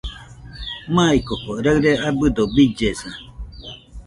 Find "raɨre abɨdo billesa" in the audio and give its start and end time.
1.65-3.09